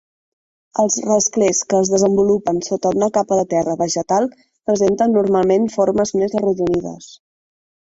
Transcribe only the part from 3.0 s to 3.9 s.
capa de terra